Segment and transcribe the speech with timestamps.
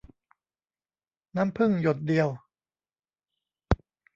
[1.35, 2.29] น้ำผึ้งหยดเดียว